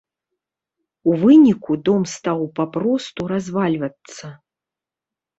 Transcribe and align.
У 1.09 1.17
выніку 1.23 1.75
дом 1.89 2.01
стаў 2.13 2.41
папросту 2.59 3.21
развальвацца. 3.33 4.25